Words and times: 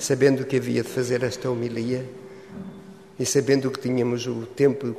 sabendo 0.00 0.46
que 0.46 0.56
havia 0.56 0.82
de 0.82 0.88
fazer 0.88 1.22
esta 1.22 1.50
homilia 1.50 2.04
e 3.18 3.26
sabendo 3.26 3.70
que 3.70 3.78
tínhamos 3.78 4.26
o 4.26 4.46
tempo 4.46 4.96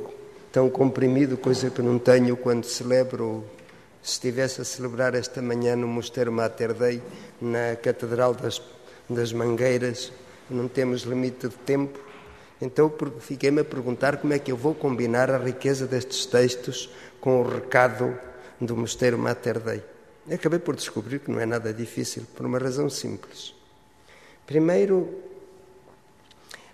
tão 0.52 0.70
comprimido, 0.70 1.36
coisa 1.36 1.70
que 1.70 1.82
não 1.82 1.98
tenho 1.98 2.36
quando 2.36 2.64
celebro, 2.64 3.44
se 4.00 4.12
estivesse 4.12 4.60
a 4.60 4.64
celebrar 4.64 5.14
esta 5.16 5.42
manhã 5.42 5.74
no 5.74 5.88
Mosteiro 5.88 6.30
Mater 6.30 6.72
Dei, 6.72 7.02
na 7.40 7.74
Catedral 7.74 8.32
das, 8.32 8.62
das 9.10 9.32
Mangueiras, 9.32 10.12
não 10.48 10.68
temos 10.68 11.02
limite 11.02 11.48
de 11.48 11.56
tempo. 11.56 11.98
Então 12.60 12.92
fiquei-me 13.18 13.62
a 13.62 13.64
perguntar 13.64 14.18
como 14.18 14.32
é 14.32 14.38
que 14.38 14.52
eu 14.52 14.56
vou 14.56 14.72
combinar 14.72 15.32
a 15.32 15.38
riqueza 15.38 15.84
destes 15.84 16.26
textos 16.26 16.88
com 17.20 17.40
o 17.40 17.48
recado 17.48 18.16
do 18.60 18.76
Mosteiro 18.76 19.18
Mater 19.18 19.58
Dei. 19.58 19.82
Acabei 20.32 20.60
por 20.60 20.76
descobrir 20.76 21.18
que 21.18 21.30
não 21.30 21.40
é 21.40 21.46
nada 21.46 21.72
difícil, 21.72 22.22
por 22.36 22.46
uma 22.46 22.58
razão 22.60 22.88
simples. 22.88 23.61
Primeiro, 24.46 25.22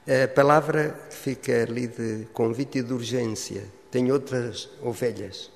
a 0.06 0.26
palavra 0.28 0.98
que 1.10 1.14
fica 1.14 1.62
ali 1.62 1.86
de 1.86 2.26
convite 2.32 2.78
e 2.78 2.82
de 2.82 2.92
urgência 2.92 3.64
tem 3.90 4.10
outras 4.10 4.70
ovelhas. 4.82 5.50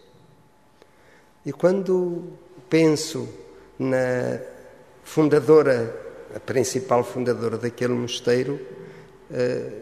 E 1.45 1.53
quando 1.53 2.35
penso 2.69 3.29
na 3.79 4.39
fundadora, 5.03 5.95
a 6.37 6.41
principal 6.41 7.03
fundadora 7.03 7.59
daquele 7.59 7.95
mosteiro, 7.95 8.61
eh, 9.31 9.73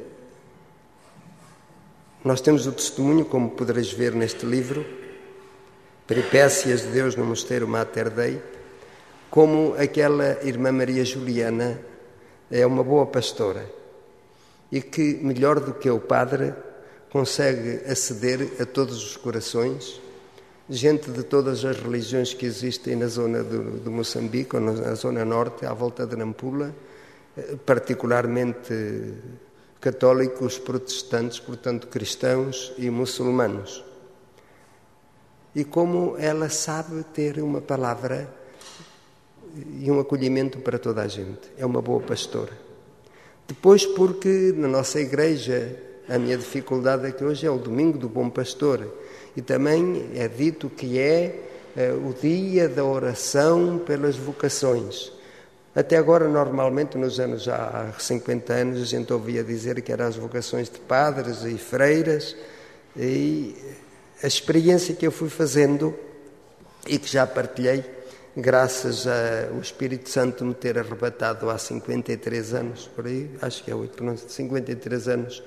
nós 2.25 2.41
temos 2.41 2.67
o 2.67 2.73
testemunho, 2.73 3.25
como 3.25 3.51
podereis 3.51 3.93
ver 3.93 4.15
neste 4.15 4.47
livro, 4.47 4.85
Peripécias 6.07 6.83
de 6.83 6.89
Deus 6.89 7.15
no 7.15 7.25
Mosteiro 7.25 7.69
Mater 7.69 8.11
Dei, 8.11 8.43
como 9.31 9.75
aquela 9.75 10.39
irmã 10.43 10.73
Maria 10.73 11.05
Juliana 11.05 11.81
é 12.51 12.67
uma 12.67 12.83
boa 12.83 13.07
pastora 13.07 13.65
e 14.71 14.81
que, 14.81 15.15
melhor 15.23 15.61
do 15.61 15.75
que 15.75 15.91
o 15.91 16.01
padre, 16.01 16.55
consegue 17.11 17.91
aceder 17.91 18.61
a 18.61 18.65
todos 18.65 19.05
os 19.05 19.17
corações, 19.17 20.01
gente 20.69 21.11
de 21.11 21.25
todas 21.25 21.65
as 21.65 21.77
religiões 21.81 22.33
que 22.33 22.47
existem 22.47 22.95
na 22.95 23.09
zona 23.09 23.43
do, 23.43 23.81
do 23.81 23.91
Moçambique, 23.91 24.55
ou 24.55 24.63
na 24.63 24.95
zona 24.95 25.25
norte, 25.25 25.67
à 25.67 25.73
volta 25.73 26.07
de 26.07 26.15
Nampula, 26.15 26.73
eh, 27.37 27.57
particularmente 27.67 29.15
católicos, 29.81 30.59
protestantes, 30.59 31.41
portanto 31.41 31.89
cristãos 31.89 32.73
e 32.79 32.89
muçulmanos. 32.91 33.85
E 35.53 35.65
como 35.65 36.17
ela 36.17 36.49
sabe 36.49 37.03
ter 37.13 37.43
uma 37.43 37.61
palavra 37.61 38.33
e 39.81 39.91
um 39.91 40.01
acolhimento 40.01 40.59
para 40.59 40.79
toda 40.79 41.03
a 41.03 41.09
gente. 41.09 41.51
É 41.59 41.65
uma 41.65 41.83
boa 41.83 42.01
pastora. 42.01 42.53
Depois, 43.47 43.85
porque 43.85 44.53
na 44.57 44.69
nossa 44.69 45.01
igreja 45.01 45.77
a 46.09 46.19
minha 46.19 46.37
dificuldade 46.37 47.07
é 47.07 47.13
que 47.13 47.25
hoje 47.25 47.47
é 47.47 47.51
o 47.51 47.59
domingo 47.59 47.99
do 47.99 48.09
Bom 48.09 48.29
Pastor 48.29 48.87
e 49.37 49.41
também 49.41 50.11
é 50.15 50.27
dito 50.29 50.69
que 50.69 50.99
é, 50.99 51.41
é 51.77 51.93
o 51.93 52.13
dia 52.13 52.69
da 52.69 52.85
oração 52.85 53.79
pelas 53.79 54.17
vocações. 54.17 55.13
Até 55.75 55.97
agora, 55.97 56.29
normalmente, 56.29 56.99
nos 56.99 57.21
anos 57.21 57.49
há 57.49 57.95
50 57.97 58.53
anos, 58.53 58.83
a 58.83 58.85
gente 58.85 59.13
ouvia 59.13 59.45
dizer 59.45 59.81
que 59.83 59.93
eram 59.93 60.07
as 60.07 60.17
vocações 60.17 60.69
de 60.69 60.81
padres 60.81 61.45
e 61.45 61.57
freiras, 61.57 62.35
e 62.97 63.55
a 64.21 64.27
experiência 64.27 64.95
que 64.97 65.07
eu 65.07 65.13
fui 65.13 65.29
fazendo 65.29 65.95
e 66.89 66.99
que 66.99 67.09
já 67.09 67.25
partilhei, 67.25 67.85
graças 68.37 69.07
ao 69.07 69.61
Espírito 69.61 70.09
Santo 70.09 70.45
me 70.45 70.55
ter 70.55 70.79
arrebatado 70.79 71.51
há 71.51 71.59
53 71.59 72.55
anos, 72.55 72.89
por 72.95 73.07
aí, 73.07 73.31
acho 73.43 73.65
que 73.65 73.71
é 73.71 73.75
8, 73.75 74.05
não, 74.05 74.17
53 74.17 75.09
anos, 75.09 75.43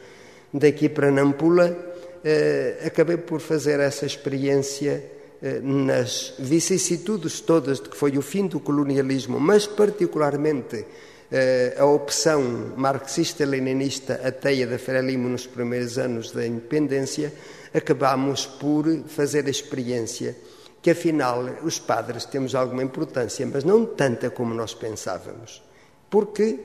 daqui 0.53 0.89
para 0.89 1.11
Nampula, 1.11 1.75
eh, 2.23 2.77
acabei 2.85 3.17
por 3.17 3.39
fazer 3.39 3.79
essa 3.79 4.05
experiência 4.05 5.03
eh, 5.41 5.59
nas 5.61 6.35
vicissitudes 6.39 7.41
todas 7.41 7.79
de 7.79 7.89
que 7.89 7.97
foi 7.97 8.17
o 8.17 8.21
fim 8.21 8.47
do 8.47 8.59
colonialismo, 8.59 9.39
mas 9.39 9.65
particularmente 9.65 10.85
eh, 11.31 11.75
a 11.77 11.85
opção 11.85 12.73
marxista-leninista 12.77 14.21
ateia 14.23 14.67
da 14.67 14.77
Frelimo 14.77 15.27
nos 15.27 15.47
primeiros 15.47 15.97
anos 15.97 16.31
da 16.31 16.45
independência, 16.45 17.33
acabamos 17.73 18.45
por 18.45 18.85
fazer 19.07 19.47
a 19.47 19.49
experiência 19.49 20.35
que 20.83 20.91
afinal 20.91 21.45
os 21.63 21.79
padres 21.79 22.25
temos 22.25 22.53
alguma 22.53 22.83
importância, 22.83 23.47
mas 23.47 23.63
não 23.63 23.85
tanta 23.85 24.29
como 24.29 24.53
nós 24.53 24.73
pensávamos. 24.73 25.63
Porque, 26.09 26.59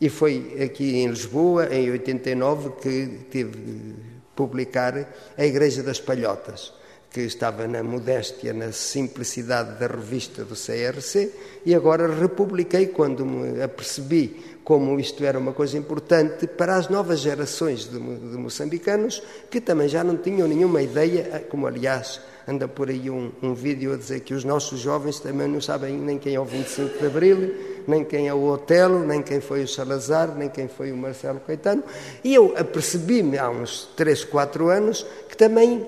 e 0.00 0.08
foi 0.08 0.56
aqui 0.62 0.98
em 0.98 1.08
Lisboa, 1.08 1.66
em 1.74 1.90
89, 1.90 2.70
que 2.80 3.26
tive 3.28 3.58
de 3.58 3.94
publicar 4.36 4.94
a 5.36 5.44
Igreja 5.44 5.82
das 5.82 6.00
Palhotas, 6.00 6.72
que 7.10 7.22
estava 7.22 7.66
na 7.66 7.82
modéstia, 7.82 8.52
na 8.52 8.70
simplicidade 8.70 9.76
da 9.80 9.88
revista 9.88 10.44
do 10.44 10.54
CRC, 10.54 11.32
e 11.66 11.74
agora 11.74 12.06
republiquei 12.06 12.86
quando 12.86 13.26
me 13.26 13.60
apercebi 13.60 14.60
como 14.62 15.00
isto 15.00 15.24
era 15.24 15.40
uma 15.40 15.52
coisa 15.52 15.76
importante 15.76 16.46
para 16.46 16.76
as 16.76 16.88
novas 16.88 17.18
gerações 17.18 17.90
de, 17.90 17.98
de 17.98 18.36
moçambicanos 18.38 19.20
que 19.50 19.60
também 19.60 19.88
já 19.88 20.04
não 20.04 20.16
tinham 20.16 20.46
nenhuma 20.46 20.80
ideia, 20.80 21.44
como 21.50 21.66
aliás 21.66 22.20
anda 22.46 22.66
por 22.66 22.88
aí 22.88 23.10
um, 23.10 23.30
um, 23.42 23.54
vídeo 23.54 23.92
a 23.92 23.96
dizer 23.96 24.20
que 24.20 24.34
os 24.34 24.44
nossos 24.44 24.80
jovens 24.80 25.20
também 25.20 25.48
não 25.48 25.60
sabem 25.60 25.96
nem 25.96 26.18
quem 26.18 26.34
é 26.34 26.40
o 26.40 26.44
25 26.44 26.98
de 26.98 27.06
Abril, 27.06 27.54
nem 27.86 28.04
quem 28.04 28.28
é 28.28 28.34
o 28.34 28.42
Otelo, 28.44 29.06
nem 29.06 29.22
quem 29.22 29.40
foi 29.40 29.62
o 29.62 29.68
Salazar, 29.68 30.34
nem 30.36 30.48
quem 30.48 30.68
foi 30.68 30.92
o 30.92 30.96
Marcelo 30.96 31.40
Caetano. 31.40 31.82
E 32.24 32.34
eu 32.34 32.54
apercebi-me 32.56 33.38
há 33.38 33.48
uns 33.50 33.88
3, 33.96 34.24
4 34.24 34.68
anos 34.68 35.06
que 35.28 35.36
também 35.36 35.86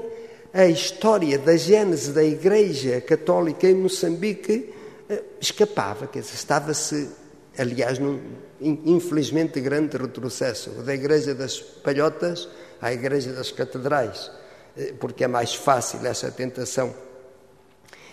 a 0.53 0.67
história 0.67 1.39
da 1.39 1.57
gênese 1.57 2.13
da 2.13 2.23
Igreja 2.23 3.01
Católica 3.01 3.67
em 3.67 3.75
Moçambique 3.75 4.73
eh, 5.09 5.23
escapava, 5.41 6.07
quer 6.07 6.21
dizer, 6.21 6.35
estava-se, 6.35 7.09
aliás, 7.57 7.99
num 7.99 8.21
infelizmente, 8.63 9.61
grande 9.61 9.97
retrocesso 9.97 10.71
da 10.83 10.95
Igreja 10.95 11.35
das 11.35 11.59
Palhotas 11.59 12.49
à 12.81 12.93
Igreja 12.93 13.33
das 13.33 13.51
Catedrais, 13.51 14.31
porque 14.99 15.25
é 15.25 15.29
mais 15.29 15.55
fácil 15.55 16.05
essa 16.07 16.31
tentação. 16.31 16.95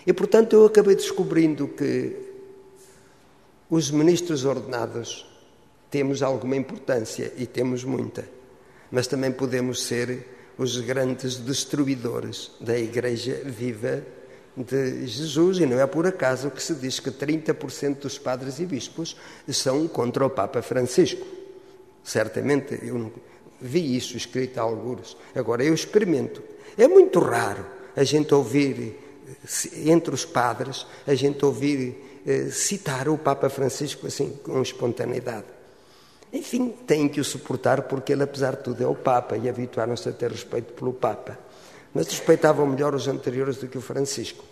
E, 0.06 0.12
portanto, 0.12 0.54
eu 0.54 0.66
acabei 0.66 0.94
descobrindo 0.94 1.68
que 1.68 2.16
os 3.68 3.90
ministros 3.90 4.44
ordenados 4.44 5.26
temos 5.90 6.22
alguma 6.22 6.56
importância 6.56 7.32
e 7.36 7.46
temos 7.46 7.84
muita, 7.84 8.28
mas 8.90 9.06
também 9.06 9.30
podemos 9.30 9.82
ser 9.82 10.26
os 10.56 10.78
grandes 10.78 11.36
destruidores 11.36 12.50
da 12.60 12.78
Igreja 12.78 13.40
viva 13.44 14.02
de 14.56 15.06
Jesus, 15.06 15.58
e 15.58 15.66
não 15.66 15.78
é 15.80 15.86
por 15.86 16.06
acaso 16.06 16.50
que 16.50 16.62
se 16.62 16.74
diz 16.74 17.00
que 17.00 17.10
30% 17.10 18.00
dos 18.00 18.18
padres 18.18 18.58
e 18.58 18.66
bispos 18.66 19.16
são 19.48 19.86
contra 19.88 20.26
o 20.26 20.30
Papa 20.30 20.60
Francisco. 20.60 21.26
Certamente 22.02 22.78
eu 22.82 23.12
vi 23.60 23.96
isso 23.96 24.16
escrito 24.16 24.58
a 24.58 24.62
alguns. 24.62 25.16
Agora 25.34 25.62
eu 25.64 25.72
experimento. 25.72 26.42
É 26.76 26.88
muito 26.88 27.18
raro 27.18 27.64
a 27.96 28.04
gente 28.04 28.34
ouvir, 28.34 28.98
entre 29.84 30.14
os 30.14 30.24
padres, 30.24 30.86
a 31.06 31.14
gente 31.14 31.44
ouvir 31.44 32.22
eh, 32.26 32.48
citar 32.50 33.08
o 33.08 33.18
Papa 33.18 33.48
Francisco 33.48 34.06
assim 34.06 34.38
com 34.42 34.62
espontaneidade. 34.62 35.46
Enfim, 36.32 36.74
têm 36.86 37.08
que 37.08 37.20
o 37.20 37.24
suportar 37.24 37.82
porque 37.82 38.12
ele, 38.12 38.22
apesar 38.22 38.56
de 38.56 38.62
tudo, 38.62 38.82
é 38.82 38.86
o 38.86 38.94
Papa 38.94 39.36
e 39.36 39.48
habituaram-se 39.48 40.08
a 40.08 40.12
ter 40.12 40.30
respeito 40.30 40.72
pelo 40.72 40.92
Papa 40.92 41.50
mas 41.94 42.06
respeitavam 42.08 42.66
melhor 42.66 42.94
os 42.94 43.08
anteriores 43.08 43.56
do 43.56 43.68
que 43.68 43.78
o 43.78 43.80
Francisco. 43.80 44.44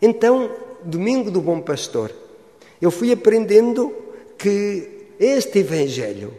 Então, 0.00 0.50
domingo 0.84 1.30
do 1.30 1.40
Bom 1.40 1.60
Pastor, 1.60 2.12
eu 2.80 2.90
fui 2.90 3.12
aprendendo 3.12 3.94
que 4.36 5.06
este 5.18 5.60
Evangelho, 5.60 6.34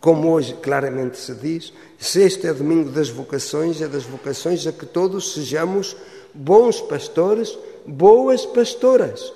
como 0.00 0.32
hoje 0.32 0.54
claramente 0.54 1.18
se 1.18 1.34
diz, 1.34 1.72
se 1.98 2.22
este 2.22 2.46
é 2.46 2.54
domingo 2.54 2.90
das 2.90 3.10
vocações, 3.10 3.82
é 3.82 3.88
das 3.88 4.04
vocações 4.04 4.66
a 4.66 4.72
que 4.72 4.86
todos 4.86 5.34
sejamos 5.34 5.96
bons 6.32 6.80
pastores, 6.80 7.58
boas 7.86 8.46
pastoras, 8.46 9.32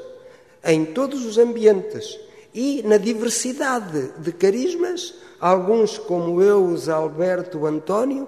em 0.64 0.84
todos 0.84 1.24
os 1.26 1.36
ambientes 1.36 2.18
e 2.54 2.82
na 2.84 2.96
diversidade 2.96 4.12
de 4.18 4.32
carismas, 4.32 5.14
alguns 5.38 5.98
como 5.98 6.40
eu, 6.40 6.64
os 6.64 6.88
Alberto, 6.88 7.66
António, 7.66 8.26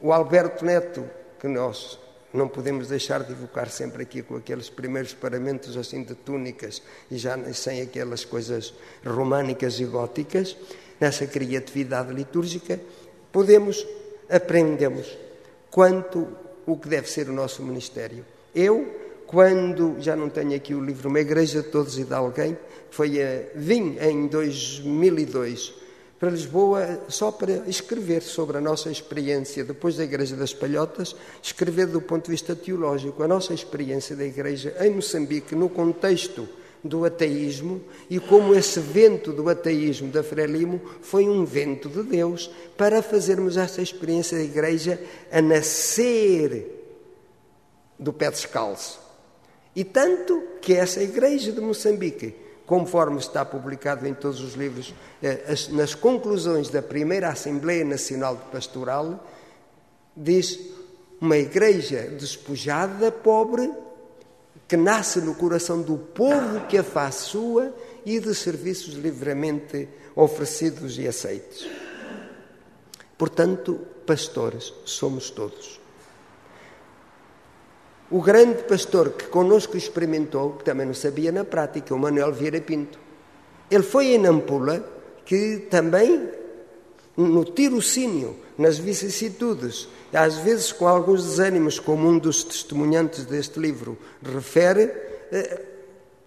o 0.00 0.12
Alberto 0.12 0.64
Neto, 0.64 1.04
que 1.38 1.46
nós 1.46 1.98
não 2.34 2.48
podemos 2.48 2.88
deixar 2.88 3.22
de 3.22 3.32
evocar 3.32 3.70
sempre 3.70 4.02
aqui 4.02 4.20
com 4.20 4.36
aqueles 4.36 4.68
primeiros 4.68 5.14
paramentos 5.14 5.76
assim 5.76 6.02
de 6.02 6.14
túnicas 6.16 6.82
e 7.08 7.16
já 7.16 7.38
sem 7.52 7.80
aquelas 7.80 8.24
coisas 8.24 8.74
românicas 9.06 9.78
e 9.78 9.84
góticas, 9.84 10.56
nessa 11.00 11.26
criatividade 11.26 12.12
litúrgica, 12.12 12.80
podemos, 13.30 13.86
aprendemos 14.28 15.16
quanto 15.70 16.26
o 16.66 16.76
que 16.76 16.88
deve 16.88 17.08
ser 17.08 17.28
o 17.28 17.32
nosso 17.32 17.62
ministério. 17.62 18.24
Eu, 18.52 19.22
quando, 19.26 19.96
já 20.00 20.16
não 20.16 20.28
tenho 20.28 20.56
aqui 20.56 20.74
o 20.74 20.84
livro, 20.84 21.08
Uma 21.08 21.20
Igreja 21.20 21.62
de 21.62 21.68
Todos 21.68 21.98
e 21.98 22.04
de 22.04 22.14
Alguém, 22.14 22.58
foi 22.90 23.22
a, 23.22 23.44
vim 23.54 23.96
em 24.00 24.26
2002 24.26 25.83
para 26.18 26.30
Lisboa 26.30 27.00
só 27.08 27.30
para 27.30 27.68
escrever 27.68 28.22
sobre 28.22 28.58
a 28.58 28.60
nossa 28.60 28.90
experiência, 28.90 29.64
depois 29.64 29.96
da 29.96 30.04
Igreja 30.04 30.36
das 30.36 30.54
Palhotas, 30.54 31.14
escrever 31.42 31.86
do 31.86 32.00
ponto 32.00 32.24
de 32.26 32.30
vista 32.30 32.54
teológico 32.54 33.22
a 33.22 33.28
nossa 33.28 33.52
experiência 33.52 34.14
da 34.14 34.24
Igreja 34.24 34.74
em 34.80 34.90
Moçambique, 34.90 35.54
no 35.54 35.68
contexto 35.68 36.48
do 36.84 37.04
ateísmo 37.04 37.80
e 38.10 38.20
como 38.20 38.54
esse 38.54 38.78
vento 38.78 39.32
do 39.32 39.48
ateísmo 39.48 40.12
da 40.12 40.22
Frelimo 40.22 40.80
foi 41.00 41.26
um 41.26 41.44
vento 41.44 41.88
de 41.88 42.02
Deus 42.02 42.50
para 42.76 43.02
fazermos 43.02 43.56
esta 43.56 43.80
experiência 43.80 44.36
da 44.36 44.44
Igreja 44.44 45.00
a 45.32 45.40
nascer 45.40 46.82
do 47.98 48.12
pé 48.12 48.30
descalço. 48.30 49.00
E 49.74 49.82
tanto 49.82 50.42
que 50.60 50.74
essa 50.74 51.02
Igreja 51.02 51.50
de 51.50 51.60
Moçambique 51.60 52.43
conforme 52.66 53.18
está 53.18 53.44
publicado 53.44 54.06
em 54.06 54.14
todos 54.14 54.40
os 54.40 54.54
livros, 54.54 54.94
eh, 55.22 55.54
nas 55.70 55.94
conclusões 55.94 56.68
da 56.68 56.82
primeira 56.82 57.28
Assembleia 57.28 57.84
Nacional 57.84 58.36
de 58.36 58.44
Pastoral, 58.50 59.26
diz 60.16 60.58
uma 61.20 61.36
igreja 61.36 62.02
despojada, 62.02 63.12
pobre, 63.12 63.70
que 64.66 64.76
nasce 64.76 65.20
no 65.20 65.34
coração 65.34 65.82
do 65.82 65.96
povo 65.96 66.66
que 66.66 66.78
a 66.78 66.84
faz 66.84 67.16
sua 67.16 67.74
e 68.04 68.18
de 68.18 68.34
serviços 68.34 68.94
livremente 68.94 69.88
oferecidos 70.16 70.98
e 70.98 71.06
aceitos. 71.06 71.68
Portanto, 73.18 73.80
pastores 74.06 74.72
somos 74.84 75.30
todos. 75.30 75.83
O 78.14 78.22
grande 78.22 78.62
pastor 78.62 79.10
que 79.10 79.26
conosco 79.26 79.76
experimentou, 79.76 80.52
que 80.52 80.64
também 80.64 80.86
não 80.86 80.94
sabia 80.94 81.32
na 81.32 81.44
prática, 81.44 81.92
o 81.92 81.98
Manuel 81.98 82.32
Vieira 82.32 82.60
Pinto. 82.60 82.96
Ele 83.68 83.82
foi 83.82 84.14
em 84.14 84.18
Nampula, 84.18 84.88
que 85.24 85.66
também, 85.68 86.28
no 87.16 87.44
tirocínio, 87.44 88.36
nas 88.56 88.78
vicissitudes, 88.78 89.88
às 90.12 90.36
vezes 90.36 90.70
com 90.70 90.86
alguns 90.86 91.24
desânimos, 91.24 91.80
como 91.80 92.08
um 92.08 92.16
dos 92.16 92.44
testemunhantes 92.44 93.24
deste 93.24 93.58
livro 93.58 93.98
refere, 94.22 94.92
eh, 95.32 95.60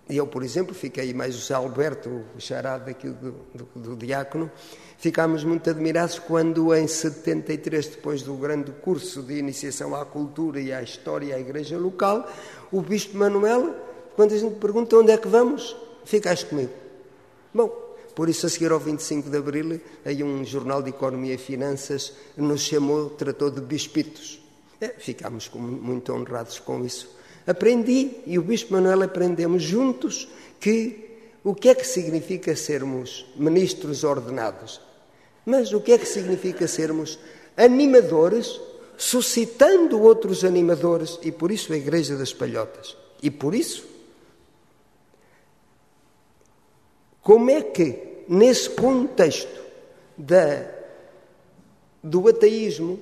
eu, 0.09 0.25
por 0.27 0.43
exemplo, 0.43 0.73
fiquei 0.73 1.13
mais 1.13 1.35
o 1.35 1.39
Zé 1.39 1.53
Alberto, 1.53 2.23
o 2.35 2.39
charado 2.39 2.89
aqui 2.89 3.09
do, 3.09 3.35
do, 3.53 3.65
do 3.75 3.95
diácono, 3.95 4.49
Ficámos 4.97 5.43
muito 5.43 5.69
admirados 5.69 6.17
quando, 6.17 6.73
em 6.73 6.87
73, 6.87 7.87
depois 7.87 8.23
do 8.23 8.33
grande 8.33 8.71
curso 8.71 9.21
de 9.21 9.37
iniciação 9.37 9.95
à 9.95 10.03
cultura 10.03 10.59
e 10.59 10.73
à 10.73 10.81
história 10.81 11.27
e 11.27 11.33
à 11.33 11.39
igreja 11.39 11.77
local, 11.77 12.27
o 12.71 12.81
Bispo 12.81 13.15
Manuel, 13.15 13.75
quando 14.15 14.33
a 14.33 14.37
gente 14.37 14.55
pergunta 14.55 14.97
onde 14.97 15.11
é 15.11 15.17
que 15.17 15.27
vamos, 15.27 15.75
ficaste 16.03 16.47
comigo. 16.47 16.71
Bom, 17.53 17.67
por 18.15 18.27
isso, 18.27 18.47
a 18.47 18.49
seguir 18.49 18.71
ao 18.71 18.79
25 18.79 19.29
de 19.29 19.37
Abril, 19.37 19.79
aí 20.03 20.23
um 20.23 20.43
jornal 20.43 20.81
de 20.81 20.89
Economia 20.89 21.35
e 21.35 21.37
Finanças 21.37 22.13
nos 22.35 22.61
chamou, 22.61 23.11
tratou 23.11 23.51
de 23.51 23.61
bispitos. 23.61 24.41
É, 24.81 24.87
ficámos 24.87 25.47
muito 25.53 26.11
honrados 26.11 26.57
com 26.57 26.83
isso. 26.83 27.15
Aprendi, 27.47 28.11
e 28.25 28.37
o 28.37 28.41
Bispo 28.41 28.73
Manuel 28.73 29.03
aprendemos 29.03 29.63
juntos, 29.63 30.27
que 30.59 31.07
o 31.43 31.55
que 31.55 31.69
é 31.69 31.75
que 31.75 31.87
significa 31.87 32.53
sermos 32.57 33.25
ministros 33.37 34.03
ordenados? 34.03 34.81
Mas 35.45 35.71
o 35.71 35.79
que 35.79 35.93
é 35.93 35.97
que 35.97 36.05
significa 36.05 36.67
sermos 36.67 37.17
animadores, 37.55 38.59
suscitando 38.97 40.01
outros 40.01 40.43
animadores, 40.43 41.17
e 41.23 41.31
por 41.31 41.49
isso 41.49 41.71
a 41.71 41.77
Igreja 41.77 42.17
das 42.17 42.33
Palhotas? 42.33 42.97
E 43.23 43.31
por 43.31 43.55
isso, 43.55 43.85
como 47.21 47.49
é 47.49 47.61
que, 47.61 48.25
nesse 48.27 48.69
contexto 48.69 49.61
da, 50.17 50.69
do 52.03 52.27
ateísmo, 52.27 52.99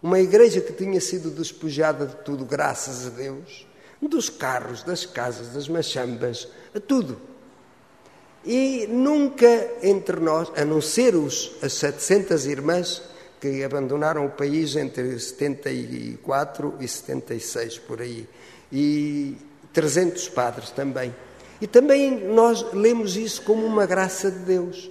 uma 0.00 0.20
igreja 0.20 0.60
que 0.60 0.72
tinha 0.72 1.00
sido 1.00 1.30
despojada 1.30 2.06
de 2.06 2.14
tudo, 2.24 2.44
graças 2.44 3.06
a 3.06 3.10
Deus, 3.10 3.67
dos 4.06 4.28
carros, 4.28 4.82
das 4.82 5.04
casas, 5.06 5.48
das 5.48 5.68
machambas, 5.68 6.46
a 6.74 6.78
tudo, 6.78 7.18
e 8.44 8.86
nunca 8.88 9.46
entre 9.82 10.20
nós, 10.20 10.50
a 10.56 10.64
não 10.64 10.80
ser 10.80 11.14
os, 11.14 11.56
as 11.62 11.72
700 11.74 12.46
irmãs 12.46 13.02
que 13.40 13.62
abandonaram 13.62 14.26
o 14.26 14.30
país 14.30 14.76
entre 14.76 15.18
74 15.18 16.74
e 16.80 16.88
76, 16.88 17.78
por 17.78 18.00
aí, 18.00 18.28
e 18.72 19.36
300 19.72 20.28
padres 20.28 20.70
também. 20.70 21.14
E 21.60 21.66
também 21.66 22.28
nós 22.28 22.72
lemos 22.72 23.16
isso 23.16 23.42
como 23.42 23.66
uma 23.66 23.86
graça 23.86 24.30
de 24.30 24.38
Deus, 24.40 24.90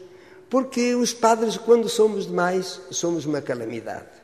porque 0.49 0.95
os 0.95 1.13
padres, 1.13 1.57
quando 1.57 1.89
somos 1.89 2.27
demais, 2.27 2.81
somos 2.91 3.25
uma 3.25 3.41
calamidade. 3.41 4.16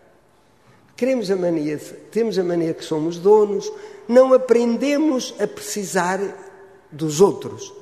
Queremos 0.95 1.31
a 1.31 1.36
mania, 1.36 1.80
temos 2.12 2.38
a 2.38 2.44
mania 2.44 2.74
que 2.74 2.86
somos 2.86 3.18
donos, 3.18 3.72
não 4.07 4.34
aprendemos 4.34 5.34
a 5.40 5.48
precisar 5.48 6.19
dos 6.92 7.19
outros. 7.19 7.74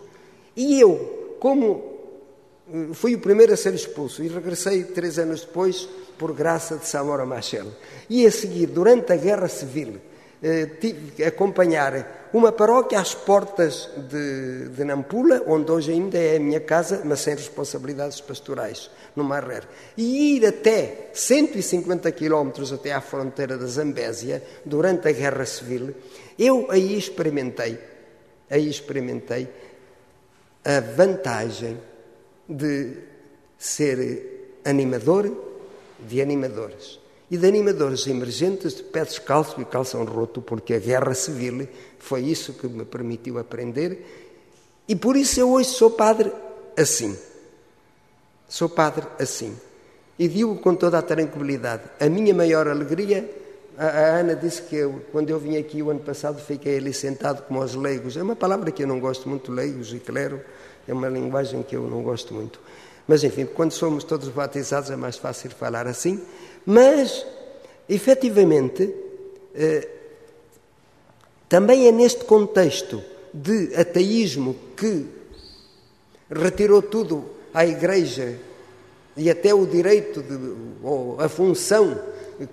E 0.55 0.79
eu, 0.79 1.37
como 1.39 1.91
eh, 2.71 2.93
fui 2.93 3.15
o 3.15 3.19
primeiro 3.19 3.53
a 3.53 3.57
ser 3.57 3.73
expulso 3.73 4.23
e 4.23 4.27
regressei 4.27 4.85
três 4.85 5.19
anos 5.19 5.41
depois 5.41 5.87
por 6.17 6.33
graça 6.33 6.77
de 6.77 6.87
Samora 6.87 7.25
Machel. 7.25 7.67
E 8.09 8.25
a 8.25 8.31
seguir, 8.31 8.67
durante 8.67 9.11
a 9.11 9.17
Guerra 9.17 9.47
Civil, 9.47 9.99
tive 10.79 11.11
que 11.11 11.23
acompanhar 11.23 12.29
uma 12.33 12.51
paróquia 12.51 12.99
às 12.99 13.13
portas 13.13 13.89
de, 14.09 14.69
de, 14.69 14.83
Nampula, 14.83 15.43
onde 15.45 15.71
hoje 15.71 15.91
ainda 15.91 16.17
é 16.17 16.37
a 16.37 16.39
minha 16.39 16.59
casa, 16.59 17.01
mas 17.05 17.19
sem 17.19 17.35
responsabilidades 17.35 18.21
pastorais, 18.21 18.89
no 19.15 19.23
Marrer. 19.23 19.63
E 19.95 20.37
ir 20.37 20.45
até 20.45 21.09
150 21.13 22.11
quilómetros 22.11 22.73
até 22.73 22.91
à 22.93 23.01
fronteira 23.01 23.57
da 23.57 23.67
Zambésia, 23.67 24.41
durante 24.65 25.07
a 25.07 25.11
Guerra 25.11 25.45
Civil, 25.45 25.93
eu 26.39 26.67
aí 26.71 26.97
experimentei, 26.97 27.77
aí 28.49 28.67
experimentei 28.67 29.47
a 30.63 30.79
vantagem 30.79 31.77
de 32.47 32.93
ser 33.57 34.59
animador 34.65 35.31
de 35.99 36.21
animadores 36.21 37.00
e 37.31 37.37
de 37.37 37.47
animadores 37.47 38.05
emergentes 38.07 38.75
de 38.75 38.83
pé 38.83 39.05
descalço 39.05 39.61
e 39.61 39.65
calção 39.65 40.03
roto, 40.03 40.41
porque 40.41 40.73
a 40.73 40.79
guerra 40.79 41.13
civil 41.13 41.65
foi 41.97 42.23
isso 42.23 42.53
que 42.53 42.67
me 42.67 42.83
permitiu 42.83 43.39
aprender 43.39 44.05
e 44.85 44.95
por 44.97 45.15
isso 45.15 45.39
eu 45.39 45.49
hoje 45.49 45.69
sou 45.69 45.91
padre 45.91 46.29
assim. 46.77 47.17
Sou 48.49 48.67
padre 48.67 49.07
assim. 49.17 49.55
E 50.19 50.27
digo 50.27 50.57
com 50.57 50.75
toda 50.75 50.99
a 50.99 51.01
tranquilidade: 51.01 51.83
a 51.99 52.09
minha 52.09 52.33
maior 52.33 52.67
alegria 52.67 53.27
a, 53.77 54.19
Ana 54.19 54.35
disse 54.35 54.61
que 54.63 54.75
eu, 54.75 55.01
quando 55.11 55.29
eu 55.29 55.39
vim 55.39 55.57
aqui 55.57 55.81
o 55.81 55.89
ano 55.89 56.01
passado, 56.01 56.39
fiquei 56.41 56.77
ali 56.77 56.93
sentado 56.93 57.43
como 57.43 57.61
os 57.61 57.73
leigos. 57.73 58.17
É 58.17 58.21
uma 58.21 58.35
palavra 58.35 58.69
que 58.71 58.83
eu 58.83 58.87
não 58.87 58.99
gosto 58.99 59.29
muito, 59.29 59.51
leigos 59.51 59.93
e 59.93 59.99
clero, 59.99 60.41
é 60.87 60.93
uma 60.93 61.07
linguagem 61.07 61.63
que 61.63 61.75
eu 61.75 61.89
não 61.89 62.03
gosto 62.03 62.33
muito. 62.33 62.59
Mas, 63.07 63.23
enfim, 63.23 63.45
quando 63.45 63.71
somos 63.71 64.03
todos 64.03 64.29
batizados 64.29 64.91
é 64.91 64.95
mais 64.95 65.17
fácil 65.17 65.49
falar 65.51 65.87
assim. 65.87 66.21
Mas, 66.65 67.25
efetivamente, 67.89 68.93
eh, 69.55 69.87
também 71.49 71.87
é 71.87 71.91
neste 71.91 72.23
contexto 72.23 73.03
de 73.33 73.75
ateísmo 73.75 74.55
que 74.77 75.05
retirou 76.29 76.81
tudo 76.81 77.25
à 77.53 77.65
Igreja 77.65 78.37
e 79.17 79.29
até 79.29 79.53
o 79.53 79.65
direito, 79.65 80.21
de, 80.21 80.55
ou 80.83 81.19
a 81.19 81.27
função 81.27 82.01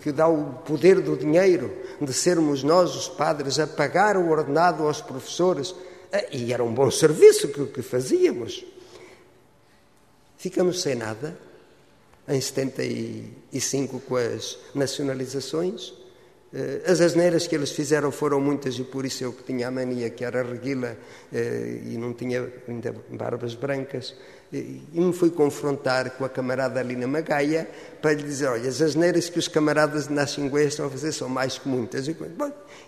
que 0.01 0.11
dá 0.11 0.29
o 0.29 0.55
poder 0.67 1.01
do 1.01 1.17
dinheiro, 1.17 1.73
de 2.01 2.13
sermos 2.13 2.63
nós, 2.63 2.95
os 2.95 3.09
padres, 3.09 3.59
a 3.59 3.67
pagar 3.67 4.17
o 4.17 4.29
ordenado 4.31 4.87
aos 4.87 5.01
professores, 5.01 5.75
eh, 6.13 6.29
e 6.33 6.53
era 6.53 6.65
um 6.65 6.73
bom 6.73 6.91
serviço 6.91 7.49
que, 7.49 7.67
que 7.67 7.83
fazíamos. 7.83 8.65
Ficamos 10.37 10.83
sem 10.83 10.95
nada 10.95 11.39
em 12.29 12.41
75 12.41 14.01
com 14.01 14.17
as 14.17 14.59
nacionalizações. 14.75 15.95
Eh, 16.53 16.83
as 16.87 17.01
asneiras 17.01 17.47
que 17.47 17.55
eles 17.55 17.71
fizeram 17.71 18.11
foram 18.11 18.41
muitas 18.41 18.79
e 18.79 18.85
por 18.85 19.05
isso 19.05 19.25
eu 19.25 19.33
que 19.33 19.43
tinha 19.43 19.69
a 19.69 19.71
mania 19.71 20.09
que 20.11 20.25
era 20.25 20.43
reguila 20.43 20.97
eh, 21.33 21.81
e 21.85 21.99
não 21.99 22.13
tinha 22.13 22.51
ainda 22.67 22.95
barbas 23.11 23.55
brancas 23.55 24.15
e 24.51 24.81
me 24.95 25.13
fui 25.13 25.31
confrontar 25.31 26.11
com 26.13 26.25
a 26.25 26.29
camarada 26.29 26.83
Lina 26.83 27.07
Magaia 27.07 27.69
para 28.01 28.15
lhe 28.15 28.23
dizer, 28.23 28.47
olha, 28.47 28.69
as 28.69 28.81
asneiras 28.81 29.29
que 29.29 29.39
os 29.39 29.47
camaradas 29.47 30.09
de 30.09 30.15
Naxingué 30.15 30.65
estão 30.65 30.87
a 30.87 30.91
fazer 30.91 31.13
são 31.13 31.29
mais 31.29 31.59
que 31.59 31.69
muitas. 31.69 32.09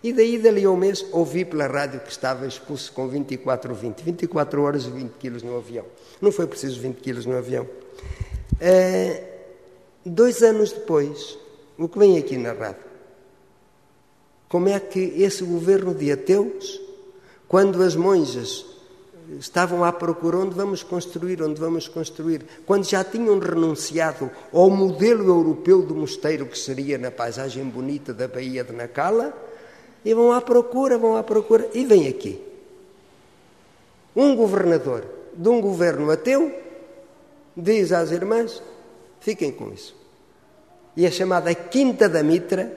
E 0.02 0.12
daí, 0.12 0.38
dali 0.38 0.64
a 0.64 0.70
um 0.70 0.76
mês, 0.76 1.04
ouvi 1.12 1.44
pela 1.44 1.66
rádio 1.66 2.00
que 2.00 2.11
estava 2.11 2.47
expulso 2.47 2.90
com 2.92 3.06
24 3.09 3.73
ou 3.73 3.76
20. 3.76 4.02
24 4.02 4.62
horas 4.62 4.85
e 4.85 4.90
20 4.90 5.11
quilos 5.18 5.42
no 5.42 5.56
avião. 5.56 5.85
Não 6.20 6.32
foi 6.32 6.47
preciso 6.47 6.80
20 6.80 6.97
quilos 6.97 7.26
no 7.26 7.37
avião. 7.37 7.68
É, 8.61 9.25
dois 10.05 10.43
anos 10.43 10.73
depois, 10.73 11.38
o 11.79 11.88
que 11.88 11.99
vem 11.99 12.19
aqui 12.19 12.37
narrado? 12.37 12.90
Como 14.49 14.69
é 14.69 14.79
que 14.79 15.00
esse 15.23 15.45
governo 15.45 15.95
de 15.95 16.11
ateus 16.11 16.81
Quando 17.50 17.83
as 17.83 17.97
monjas 17.97 18.64
estavam 19.40 19.83
à 19.83 19.93
procura 19.93 20.38
onde 20.38 20.55
vamos 20.55 20.85
construir, 20.85 21.43
onde 21.43 21.61
vamos 21.61 21.88
construir, 21.88 22.47
quando 22.64 22.85
já 22.85 23.02
tinham 23.02 23.40
renunciado 23.40 24.31
ao 24.52 24.71
modelo 24.71 25.26
europeu 25.26 25.83
do 25.83 25.93
mosteiro 25.93 26.47
que 26.47 26.57
seria 26.57 26.97
na 26.97 27.11
paisagem 27.11 27.64
bonita 27.64 28.14
da 28.14 28.29
Baía 28.29 28.62
de 28.62 28.73
Nacala, 28.73 29.35
e 30.05 30.14
vão 30.14 30.31
à 30.31 30.40
procura, 30.40 30.97
vão 30.97 31.17
à 31.17 31.25
procura, 31.25 31.69
e 31.75 31.85
vem 31.85 32.07
aqui. 32.07 32.40
Um 34.14 34.37
governador 34.37 35.05
de 35.35 35.49
um 35.49 35.61
governo 35.61 36.09
ateu 36.09 36.55
diz 37.61 37.93
às 37.93 38.11
irmãs: 38.11 38.62
fiquem 39.21 39.52
com 39.52 39.73
isso. 39.73 39.97
E 40.97 41.07
a 41.07 41.11
chamada 41.11 41.55
Quinta 41.55 42.09
da 42.09 42.23
Mitra, 42.23 42.73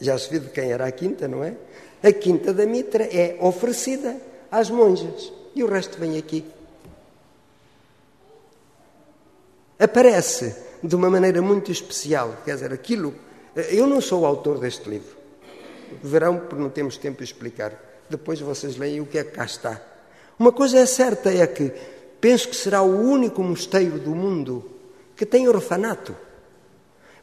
já 0.00 0.18
se 0.18 0.30
viu 0.30 0.40
de 0.40 0.50
quem 0.50 0.70
era 0.70 0.86
a 0.86 0.92
Quinta, 0.92 1.26
não 1.26 1.42
é? 1.42 1.54
A 2.02 2.12
Quinta 2.12 2.52
da 2.52 2.66
Mitra 2.66 3.04
é 3.04 3.36
oferecida 3.40 4.16
às 4.50 4.70
monjas 4.70 5.32
e 5.54 5.64
o 5.64 5.66
resto 5.66 5.98
vem 5.98 6.18
aqui. 6.18 6.44
Aparece 9.78 10.54
de 10.82 10.94
uma 10.94 11.10
maneira 11.10 11.42
muito 11.42 11.70
especial, 11.70 12.36
quer 12.44 12.54
dizer, 12.54 12.72
aquilo. 12.72 13.14
Eu 13.54 13.86
não 13.86 14.00
sou 14.00 14.22
o 14.22 14.26
autor 14.26 14.58
deste 14.58 14.88
livro. 14.88 15.16
Verão, 16.02 16.38
porque 16.38 16.62
não 16.62 16.70
temos 16.70 16.96
tempo 16.96 17.18
de 17.18 17.24
explicar. 17.24 17.72
Depois 18.08 18.40
vocês 18.40 18.76
leem 18.76 19.00
o 19.00 19.06
que 19.06 19.18
é 19.18 19.24
que 19.24 19.32
cá 19.32 19.44
está. 19.44 19.80
Uma 20.38 20.52
coisa 20.52 20.78
é 20.78 20.86
certa 20.86 21.32
é 21.32 21.46
que 21.46 21.72
penso 22.26 22.48
que 22.48 22.56
será 22.56 22.82
o 22.82 23.08
único 23.08 23.40
mosteiro 23.40 24.00
do 24.00 24.10
mundo 24.10 24.68
que 25.14 25.24
tem 25.24 25.46
orfanato. 25.46 26.16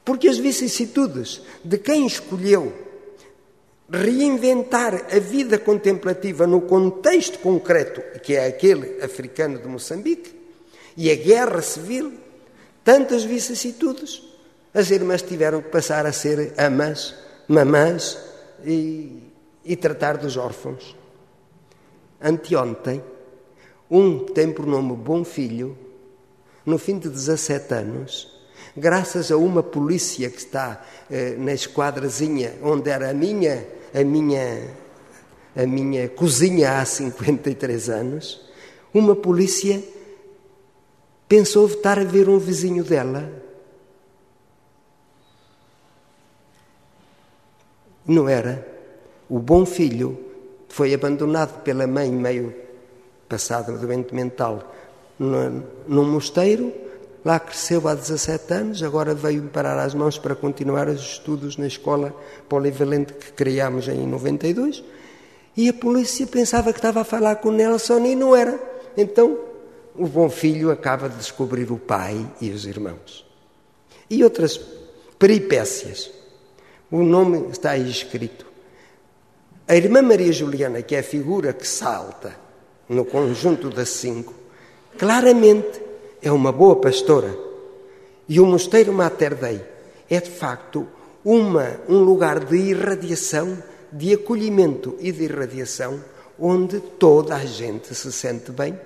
Porque 0.05 0.29
as 0.29 0.37
vicissitudes 0.37 1.41
de 1.61 1.77
quem 1.77 2.07
escolheu 2.07 2.71
reinventar 3.91 5.07
a 5.13 5.19
vida 5.19 5.59
contemplativa 5.59 6.47
no 6.47 6.61
contexto 6.61 7.39
concreto, 7.39 8.01
que 8.21 8.35
é 8.35 8.47
aquele 8.47 9.03
africano 9.03 9.59
de 9.59 9.67
Moçambique, 9.67 10.33
e 10.95 11.11
a 11.11 11.15
guerra 11.15 11.61
civil, 11.61 12.13
tantas 12.81 13.25
vicissitudes, 13.25 14.23
as 14.73 14.89
irmãs 14.89 15.21
tiveram 15.21 15.61
que 15.61 15.67
passar 15.67 16.05
a 16.05 16.13
ser 16.13 16.53
amas, 16.57 17.13
mamãs 17.45 18.17
e, 18.65 19.21
e 19.65 19.75
tratar 19.75 20.15
dos 20.15 20.37
órfãos. 20.37 20.95
Anteontem, 22.21 23.03
um 23.89 24.19
tem 24.19 24.51
por 24.51 24.65
nome 24.65 24.95
Bom 24.95 25.23
Filho, 25.23 25.77
no 26.65 26.77
fim 26.77 26.97
de 26.97 27.09
17 27.09 27.73
anos, 27.73 28.33
graças 28.75 29.31
a 29.31 29.37
uma 29.37 29.61
polícia 29.61 30.29
que 30.29 30.37
está 30.37 30.83
eh, 31.09 31.35
na 31.37 31.53
esquadrazinha 31.53 32.55
onde 32.63 32.89
era 32.89 33.09
a 33.09 33.13
minha, 33.13 33.67
a 33.93 34.03
minha, 34.03 34.69
a 35.55 35.65
minha 35.65 36.09
cozinha 36.09 36.79
há 36.79 36.85
53 36.85 37.89
anos, 37.89 38.41
uma 38.93 39.15
polícia 39.15 39.83
pensou 41.27 41.67
estar 41.67 41.99
a 41.99 42.03
ver 42.03 42.29
um 42.29 42.37
vizinho 42.37 42.83
dela. 42.83 43.41
Não 48.05 48.27
era. 48.27 48.67
O 49.29 49.39
bom 49.39 49.65
filho 49.65 50.19
foi 50.67 50.93
abandonado 50.93 51.61
pela 51.63 51.87
mãe 51.87 52.11
meio 52.11 52.62
passada 53.33 53.71
doente 53.73 54.13
mental 54.13 54.71
num 55.19 56.05
mosteiro 56.05 56.71
Lá 57.25 57.39
cresceu 57.39 57.87
há 57.87 57.95
17 57.95 58.53
anos, 58.53 58.83
agora 58.83 59.15
veio-me 59.15 59.47
parar 59.47 59.79
às 59.79 59.93
mãos 59.93 60.17
para 60.17 60.35
continuar 60.35 60.89
os 60.89 60.99
estudos 60.99 61.55
na 61.55 61.65
escola 61.65 62.13
polivalente 62.49 63.13
que 63.13 63.31
criámos 63.31 63.87
em 63.87 64.05
92. 64.05 64.83
E 65.55 65.69
a 65.69 65.73
polícia 65.73 66.27
pensava 66.27 66.73
que 66.73 66.79
estava 66.79 66.99
a 66.99 67.05
falar 67.05 67.37
com 67.37 67.49
Nelson 67.49 67.99
e 67.99 68.13
não 68.13 68.35
era. 68.35 68.59
Então, 68.97 69.39
o 69.95 70.05
bom 70.05 70.29
filho 70.29 70.69
acaba 70.69 71.07
de 71.07 71.15
descobrir 71.15 71.71
o 71.71 71.77
pai 71.77 72.29
e 72.41 72.49
os 72.49 72.65
irmãos. 72.65 73.25
E 74.09 74.21
outras 74.21 74.59
peripécias. 75.17 76.11
O 76.91 77.03
nome 77.03 77.51
está 77.51 77.71
aí 77.71 77.89
escrito. 77.89 78.45
A 79.65 79.77
irmã 79.77 80.01
Maria 80.01 80.33
Juliana, 80.33 80.81
que 80.81 80.93
é 80.93 80.99
a 80.99 81.03
figura 81.03 81.53
que 81.53 81.65
salta 81.65 82.42
no 82.93 83.05
conjunto 83.05 83.69
das 83.69 83.89
cinco, 83.89 84.33
claramente 84.97 85.81
é 86.21 86.31
uma 86.31 86.51
boa 86.51 86.75
pastora. 86.75 87.37
E 88.27 88.39
o 88.39 88.45
Mosteiro 88.45 88.93
Mater 88.93 89.35
Dei 89.35 89.61
é, 90.09 90.19
de 90.19 90.29
facto, 90.29 90.87
uma, 91.23 91.79
um 91.87 92.03
lugar 92.03 92.39
de 92.45 92.55
irradiação, 92.55 93.57
de 93.91 94.13
acolhimento 94.13 94.95
e 94.99 95.11
de 95.11 95.23
irradiação, 95.23 96.03
onde 96.39 96.79
toda 96.79 97.35
a 97.35 97.45
gente 97.45 97.93
se 97.93 98.11
sente 98.11 98.51
bem, 98.51 98.79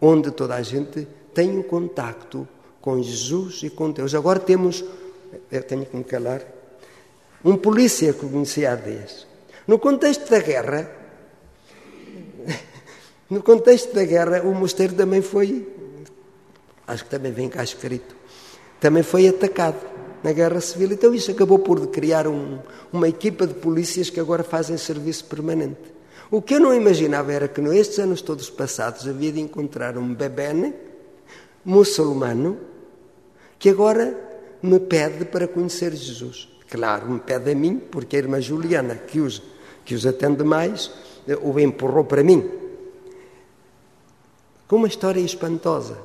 onde 0.00 0.30
toda 0.30 0.54
a 0.54 0.62
gente 0.62 1.06
tem 1.34 1.56
um 1.58 1.62
contacto 1.62 2.46
com 2.80 3.00
Jesus 3.02 3.62
e 3.62 3.70
com 3.70 3.90
Deus. 3.90 4.14
Agora 4.14 4.40
temos, 4.40 4.84
eu 5.50 5.62
tenho 5.62 5.86
que 5.86 5.96
me 5.96 6.04
calar, 6.04 6.42
um 7.44 7.56
polícia 7.56 8.12
que 8.12 8.28
conheci 8.28 8.66
há 8.66 8.74
dias. 8.74 9.26
No 9.66 9.78
contexto 9.78 10.28
da 10.28 10.40
guerra, 10.40 10.90
no 13.30 13.42
contexto 13.42 13.94
da 13.94 14.04
guerra, 14.04 14.42
o 14.42 14.54
mosteiro 14.54 14.94
também 14.94 15.22
foi, 15.22 15.66
acho 16.86 17.04
que 17.04 17.10
também 17.10 17.32
vem 17.32 17.48
cá 17.48 17.62
escrito, 17.62 18.14
também 18.80 19.02
foi 19.02 19.28
atacado 19.28 19.78
na 20.22 20.32
guerra 20.32 20.60
civil. 20.60 20.92
Então 20.92 21.14
isso 21.14 21.30
acabou 21.30 21.58
por 21.58 21.86
criar 21.88 22.26
um, 22.26 22.58
uma 22.92 23.08
equipa 23.08 23.46
de 23.46 23.54
polícias 23.54 24.10
que 24.10 24.20
agora 24.20 24.44
fazem 24.44 24.76
serviço 24.76 25.24
permanente. 25.24 25.92
O 26.30 26.40
que 26.40 26.54
eu 26.54 26.60
não 26.60 26.74
imaginava 26.74 27.32
era 27.32 27.48
que 27.48 27.60
nestes 27.60 27.98
anos 27.98 28.22
todos 28.22 28.48
passados 28.48 29.06
havia 29.06 29.32
de 29.32 29.40
encontrar 29.40 29.98
um 29.98 30.14
bebene 30.14 30.72
muçulmano 31.64 32.58
que 33.58 33.68
agora 33.68 34.18
me 34.62 34.80
pede 34.80 35.24
para 35.26 35.46
conhecer 35.46 35.92
Jesus. 35.92 36.48
Claro, 36.70 37.10
me 37.10 37.20
pede 37.20 37.50
a 37.50 37.54
mim, 37.54 37.78
porque 37.78 38.16
a 38.16 38.20
irmã 38.20 38.40
Juliana, 38.40 38.94
que 38.94 39.20
os, 39.20 39.42
que 39.84 39.94
os 39.94 40.06
atende 40.06 40.42
mais, 40.42 40.90
o 41.42 41.58
empurrou 41.58 42.04
para 42.04 42.22
mim 42.22 42.62
com 44.72 44.76
uma 44.76 44.88
história 44.88 45.20
espantosa. 45.20 45.98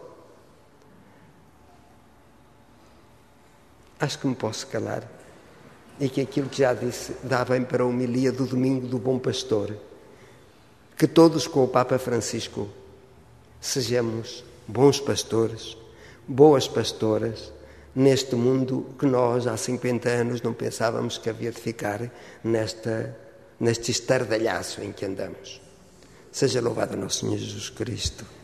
Acho 3.98 4.20
que 4.20 4.28
me 4.28 4.36
posso 4.36 4.68
calar 4.68 5.10
e 5.98 6.10
que 6.10 6.20
aquilo 6.20 6.50
que 6.50 6.58
já 6.58 6.74
disse 6.74 7.16
dá 7.24 7.46
bem 7.46 7.64
para 7.64 7.84
a 7.84 7.86
homilia 7.86 8.30
do 8.30 8.46
domingo 8.46 8.86
do 8.86 9.00
bom 9.00 9.18
pastor. 9.18 9.74
Que 10.98 11.08
todos 11.08 11.48
com 11.48 11.64
o 11.64 11.68
Papa 11.70 11.98
Francisco 11.98 12.68
sejamos 13.62 14.44
bons 14.68 15.00
pastores, 15.00 15.78
boas 16.28 16.68
pastoras, 16.68 17.54
neste 17.96 18.36
mundo 18.36 18.88
que 19.00 19.06
nós 19.06 19.48
há 19.48 19.56
50 19.56 20.10
anos 20.10 20.42
não 20.42 20.54
pensávamos 20.54 21.18
que 21.18 21.30
havia 21.30 21.52
de 21.52 21.60
ficar 21.62 22.12
nesta, 22.44 23.18
neste 23.60 23.92
estardalhaço 23.92 24.82
em 24.82 24.92
que 24.92 25.06
andamos. 25.06 25.62
Seja 26.32 26.62
louvado 26.62 26.96
nosso 26.96 27.20
Senhor 27.20 27.38
Jesus 27.38 27.70
Cristo. 27.70 28.37